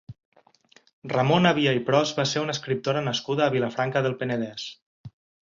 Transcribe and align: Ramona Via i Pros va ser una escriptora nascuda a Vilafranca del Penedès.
Ramona 1.11 1.51
Via 1.57 1.73
i 1.79 1.83
Pros 1.89 2.13
va 2.21 2.25
ser 2.31 2.43
una 2.47 2.55
escriptora 2.57 3.05
nascuda 3.09 3.45
a 3.49 3.51
Vilafranca 3.59 4.05
del 4.09 4.19
Penedès. 4.25 4.67